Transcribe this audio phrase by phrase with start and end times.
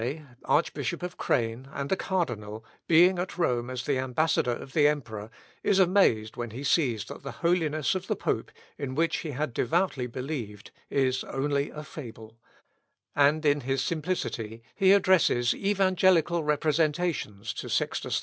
[0.01, 4.87] André, Archbishop of Crayn, and a Cardinal, being at Rome as the ambassador of the
[4.87, 5.29] emperor,
[5.61, 9.53] is amazed when he sees that the holiness of the pope, in which he had
[9.53, 12.39] devoutly believed, is only a fable;
[13.15, 18.19] and in his simplicity he addresses evangelical representations to Sextus IV.